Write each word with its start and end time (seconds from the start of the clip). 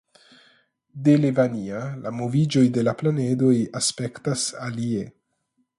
De 1.07 1.13
Levania 1.25 1.81
la 2.05 2.15
moviĝoj 2.23 2.65
de 2.79 2.87
la 2.89 2.95
planedoj 3.03 3.55
aspektas 3.83 4.49
alie. 4.69 5.07